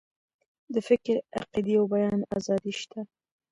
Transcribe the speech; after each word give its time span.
د 0.73 0.75
فکر، 0.87 1.15
عقیدې 1.39 1.73
او 1.79 1.85
بیان 1.93 2.19
آزادي 2.37 2.73
شته. 2.79 2.99